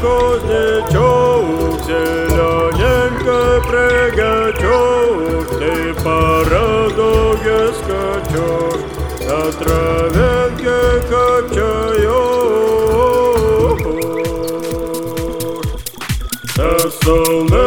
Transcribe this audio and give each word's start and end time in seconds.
кузнечок, 0.00 0.40
зелененько 1.86 3.38
прыгачок, 3.66 5.46
ты 5.58 5.72
по 6.02 6.18
радуге 6.50 7.60
скачок, 7.78 8.78
на 9.26 9.40
травянке 9.52 10.80
качаешь. 11.08 12.24
На 16.56 16.72
солнышке 17.02 17.57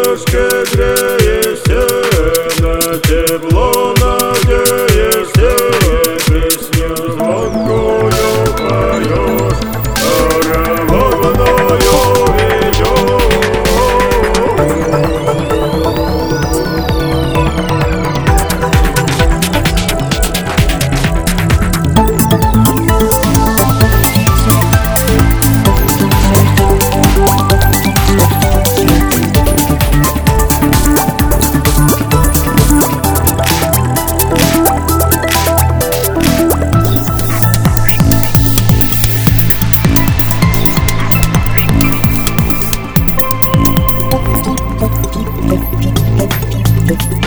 Music. 46.93 47.22